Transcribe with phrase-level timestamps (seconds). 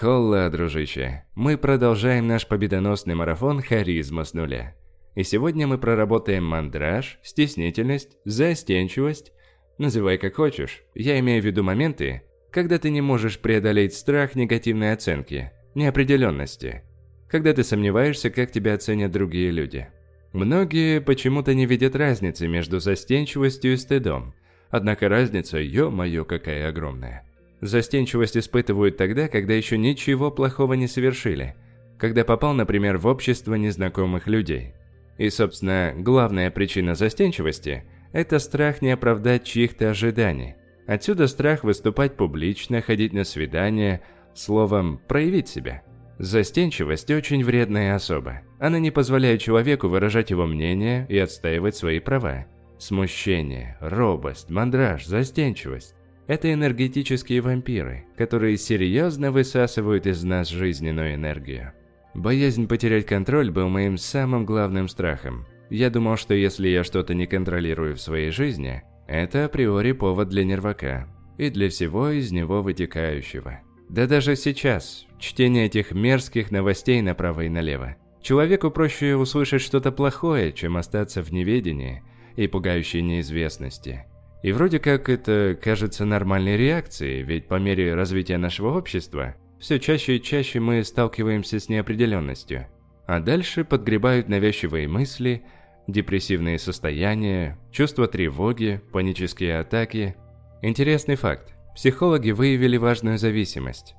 [0.00, 4.76] Холла, дружище, мы продолжаем наш победоносный марафон «Харизма с нуля».
[5.16, 9.32] И сегодня мы проработаем мандраж, стеснительность, застенчивость.
[9.76, 10.82] Называй как хочешь.
[10.94, 12.22] Я имею в виду моменты,
[12.52, 16.84] когда ты не можешь преодолеть страх негативной оценки, неопределенности.
[17.28, 19.88] Когда ты сомневаешься, как тебя оценят другие люди.
[20.32, 24.32] Многие почему-то не видят разницы между застенчивостью и стыдом.
[24.70, 27.27] Однако разница, ё-моё, какая огромная.
[27.60, 31.56] Застенчивость испытывают тогда, когда еще ничего плохого не совершили.
[31.98, 34.74] Когда попал, например, в общество незнакомых людей.
[35.16, 40.54] И, собственно, главная причина застенчивости– это страх не оправдать чьих-то ожиданий.
[40.86, 44.00] Отсюда страх выступать публично, ходить на свидания,
[44.34, 45.82] словом, проявить себя.
[46.18, 48.42] Застенчивость очень вредная особа.
[48.60, 52.46] Она не позволяет человеку выражать его мнение и отстаивать свои права.
[52.78, 55.94] Смущение, робость, мандраж, застенчивость–
[56.28, 61.72] это энергетические вампиры, которые серьезно высасывают из нас жизненную энергию.
[62.14, 65.46] Боязнь потерять контроль был моим самым главным страхом.
[65.70, 70.44] Я думал, что если я что-то не контролирую в своей жизни, это априори повод для
[70.44, 73.60] нервака и для всего из него вытекающего.
[73.88, 77.96] Да даже сейчас, чтение этих мерзких новостей направо и налево.
[78.20, 82.02] Человеку проще услышать что-то плохое, чем остаться в неведении
[82.36, 84.04] и пугающей неизвестности.
[84.42, 90.16] И вроде как это кажется нормальной реакцией, ведь по мере развития нашего общества– все чаще
[90.16, 92.68] и чаще мы сталкиваемся с неопределенностью.
[93.06, 95.42] А дальше подгребают навязчивые мысли,
[95.88, 100.14] депрессивные состояния, чувство тревоги, панические атаки.
[100.62, 101.54] Интересный факт.
[101.74, 103.94] Психологи выявили важную зависимость.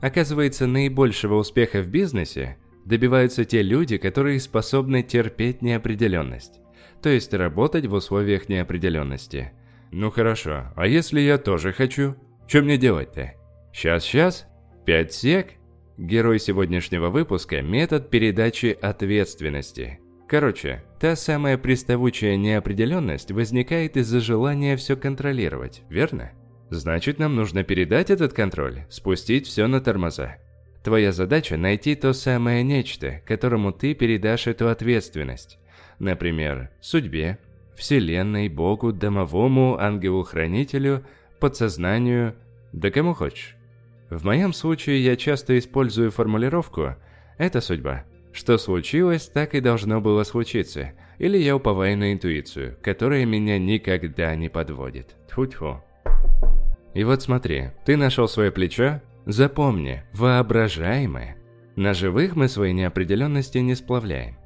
[0.00, 6.60] Оказывается, наибольшего успеха в бизнесе добиваются те люди, которые способны терпеть неопределенность.
[7.02, 9.52] То есть работать в условиях неопределенности.
[9.96, 12.16] Ну хорошо, а если я тоже хочу?
[12.48, 13.34] Что мне делать-то?
[13.72, 14.44] Сейчас-сейчас?
[14.84, 15.52] Пять сек?
[15.96, 20.00] Герой сегодняшнего выпуска– метод передачи ответственности.
[20.26, 26.32] Короче, та самая приставучая неопределенность возникает из-за желания все контролировать, верно?
[26.70, 30.38] Значит, нам нужно передать этот контроль, спустить все на тормоза.
[30.82, 35.60] Твоя задача– найти то самое нечто, которому ты передашь эту ответственность.
[36.00, 37.38] Например, судьбе,
[37.76, 41.04] Вселенной, Богу, домовому, ангелу-хранителю,
[41.40, 42.34] подсознанию,
[42.72, 43.56] да кому хочешь.
[44.10, 46.94] В моем случае я часто использую формулировку
[47.38, 48.04] «это судьба».
[48.32, 50.92] Что случилось, так и должно было случиться.
[51.18, 55.14] Или я уповаю на интуицию, которая меня никогда не подводит.
[55.28, 55.82] Тьфу-тьфу.
[56.94, 59.00] И вот смотри, ты нашел свое плечо?
[59.24, 61.36] Запомни, воображаемое.
[61.76, 64.36] На живых мы свои неопределенности не сплавляем.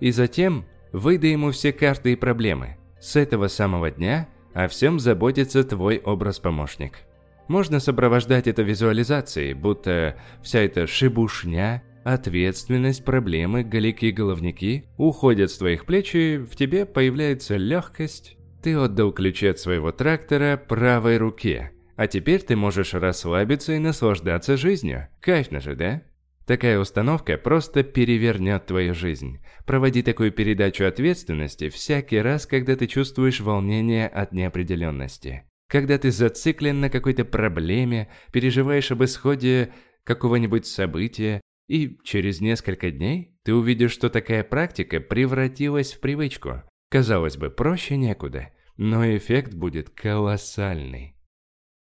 [0.00, 2.76] И затем выдай ему все карты и проблемы.
[3.00, 7.00] С этого самого дня о всем заботится твой образ-помощник.
[7.48, 16.14] Можно сопровождать это визуализацией, будто вся эта шибушня, ответственность, проблемы, галики-головники уходят с твоих плеч
[16.14, 18.38] и в тебе появляется легкость.
[18.62, 24.56] Ты отдал ключи от своего трактора правой руке, а теперь ты можешь расслабиться и наслаждаться
[24.56, 25.08] жизнью.
[25.20, 26.02] Кайфно же, да?
[26.46, 29.38] Такая установка просто перевернет твою жизнь.
[29.66, 35.44] Проводи такую передачу ответственности всякий раз, когда ты чувствуешь волнение от неопределенности
[35.74, 39.72] когда ты зациклен на какой-то проблеме, переживаешь об исходе
[40.04, 46.62] какого-нибудь события, и через несколько дней ты увидишь, что такая практика превратилась в привычку.
[46.90, 51.16] Казалось бы, проще некуда, но эффект будет колоссальный.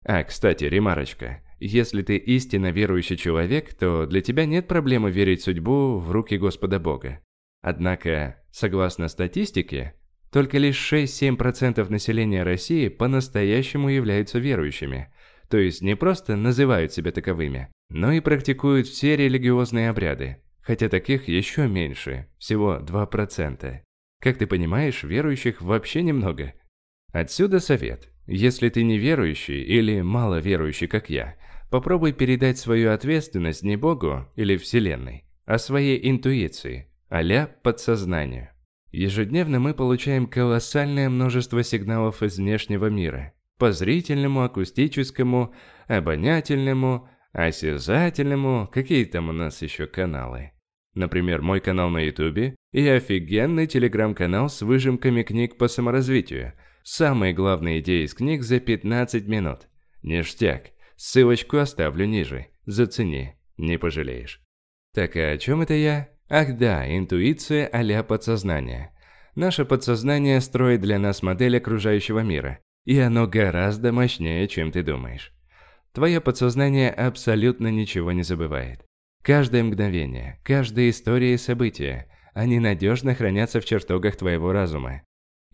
[0.04, 1.44] А, кстати, ремарочка.
[1.60, 6.80] Если ты истинно верующий человек, то для тебя нет проблемы верить судьбу в руки Господа
[6.80, 7.22] Бога.
[7.62, 9.96] Однако, согласно статистике,
[10.32, 15.14] только лишь 6-7% населения России по-настоящему являются верующими,
[15.50, 21.28] то есть не просто называют себя таковыми, но и практикуют все религиозные обряды, хотя таких
[21.28, 23.82] еще меньше, всего 2%.
[24.22, 26.54] Как ты понимаешь, верующих вообще немного.
[27.14, 28.12] Отсюда совет.
[28.28, 31.36] Если ты не верующий или мало верующий, как я,
[31.70, 38.50] попробуй передать свою ответственность не Богу или Вселенной, а своей интуиции, а подсознанию.
[38.92, 43.34] Ежедневно мы получаем колоссальное множество сигналов из внешнего мира.
[43.58, 45.54] По зрительному, акустическому,
[45.88, 50.52] обонятельному, осязательному, какие там у нас еще каналы.
[50.94, 56.54] Например, мой канал на ютубе и офигенный телеграм-канал с выжимками книг по саморазвитию.
[56.88, 59.68] Самые главные идеи из книг за 15 минут.
[60.04, 60.70] Ништяк.
[60.96, 62.50] Ссылочку оставлю ниже.
[62.68, 64.40] Зацени, не пожалеешь.
[64.94, 66.10] Так, а о чем это я?
[66.30, 68.92] Ах да, интуиция а подсознание.
[69.34, 75.34] Наше подсознание строит для нас модель окружающего мира, и оно гораздо мощнее, чем ты думаешь.
[75.92, 78.86] Твое подсознание абсолютно ничего не забывает.
[79.24, 85.02] Каждое мгновение, каждая история и событие, они надежно хранятся в чертогах твоего разума.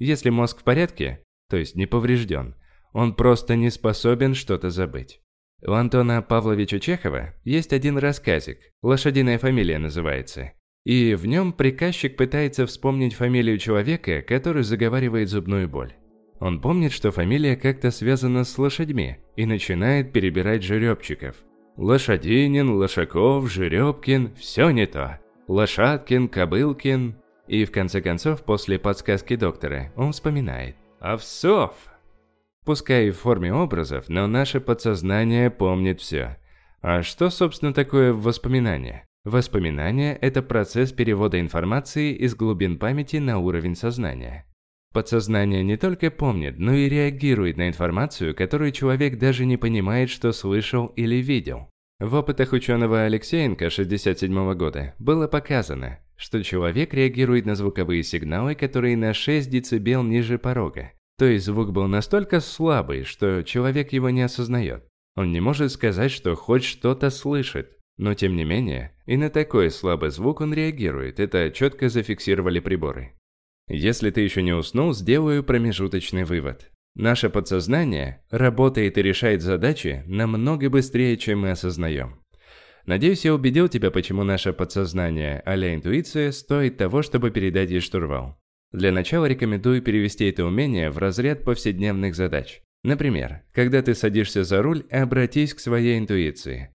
[0.01, 2.55] Если мозг в порядке, то есть не поврежден,
[2.91, 5.21] он просто не способен что-то забыть.
[5.63, 10.53] У Антона Павловича Чехова есть один рассказик, «Лошадиная фамилия» называется.
[10.85, 15.93] И в нем приказчик пытается вспомнить фамилию человека, который заговаривает зубную боль.
[16.39, 21.35] Он помнит, что фамилия как-то связана с лошадьми и начинает перебирать жеребчиков.
[21.77, 25.19] Лошадинин, Лошаков, Жеребкин– все не то.
[25.47, 27.20] Лошадкин, Кобылкин.
[27.51, 30.77] И в конце концов, после подсказки доктора, он вспоминает.
[31.01, 31.73] Овсов!
[32.63, 36.37] Пускай и в форме образов, но наше подсознание помнит все.
[36.81, 39.03] А что, собственно, такое воспоминание?
[39.25, 44.45] Воспоминание– это процесс перевода информации из глубин памяти на уровень сознания.
[44.93, 50.31] Подсознание не только помнит, но и реагирует на информацию, которую человек даже не понимает, что
[50.31, 51.69] слышал или видел.
[51.99, 58.95] В опытах ученого Алексеенко 1967 года было показано, что человек реагирует на звуковые сигналы, которые
[58.95, 60.91] на 6 дБ ниже порога.
[61.17, 64.87] То есть звук был настолько слабый, что человек его не осознает.
[65.15, 69.71] Он не может сказать, что хоть что-то слышит, но тем не менее, и на такой
[69.71, 73.13] слабый звук он реагирует, это четко зафиксировали приборы.
[73.67, 76.69] Если ты еще не уснул, сделаю промежуточный вывод.
[76.93, 82.20] Наше подсознание работает и решает задачи намного быстрее, чем мы осознаем.
[82.85, 88.37] Надеюсь, я убедил тебя, почему наше подсознание, а интуиция, стоит того, чтобы передать ей штурвал.
[88.71, 92.61] Для начала рекомендую перевести это умение в разряд повседневных задач.
[92.83, 96.73] Например, когда ты садишься за руль, обратись к своей интуиции.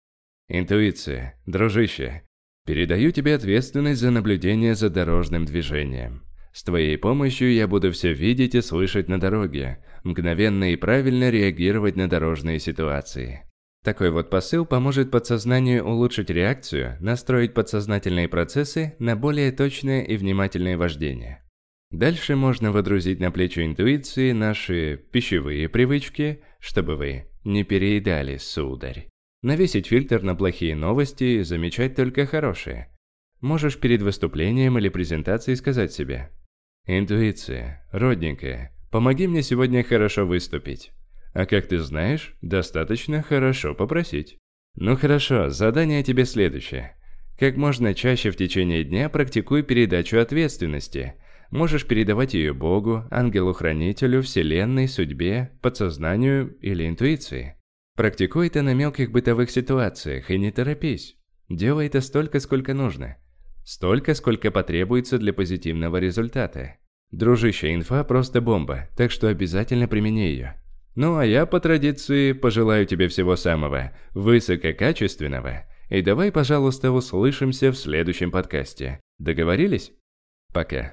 [0.49, 2.23] Интуиция, дружище,
[2.67, 6.23] передаю тебе ответственность за наблюдение за дорожным движением.
[6.53, 11.97] С твоей помощью я буду все видеть и слышать на дороге, мгновенно и правильно реагировать
[11.97, 13.43] на дорожные ситуации.
[13.85, 20.77] Такой вот посыл поможет подсознанию улучшить реакцию, настроить подсознательные процессы на более точное и внимательное
[20.77, 21.45] вождение.
[21.91, 29.07] Дальше можно водрузить на плечи интуиции наши пищевые привычки, чтобы вы не переедали, сударь.
[29.43, 32.89] Навесить фильтр на плохие новости и замечать только хорошие.
[33.41, 36.31] Можешь перед выступлением или презентацией сказать себе–
[36.87, 40.93] Интуиция, родненькая, помоги мне сегодня хорошо выступить.
[41.35, 44.39] А как ты знаешь, достаточно хорошо попросить.
[44.77, 46.97] Ну хорошо, задание тебе следующее.
[47.39, 51.15] Как можно чаще в течение дня практикуй передачу ответственности.
[51.51, 57.57] Можешь передавать ее Богу, ангелу-хранителю, Вселенной, судьбе, подсознанию или интуиции.
[57.97, 61.17] Практикуй это на мелких бытовых ситуациях и не торопись.
[61.49, 63.17] Делай это столько, сколько нужно.
[63.65, 66.77] Столько, сколько потребуется для позитивного результата.
[67.11, 70.61] Дружище, инфа просто бомба, так что обязательно примени ее.
[70.95, 75.65] Ну а я по традиции пожелаю тебе всего самого высококачественного.
[75.89, 79.01] И давай, пожалуйста, услышимся в следующем подкасте.
[79.19, 79.93] Договорились?
[80.53, 80.93] Пока.